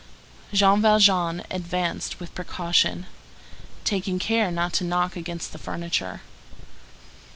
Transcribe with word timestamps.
Jean 0.51 0.81
Valjean 0.81 1.43
advanced 1.51 2.19
with 2.19 2.33
precaution, 2.33 3.05
taking 3.83 4.17
care 4.17 4.49
not 4.49 4.73
to 4.73 4.83
knock 4.83 5.15
against 5.15 5.51
the 5.51 5.59
furniture. 5.59 6.21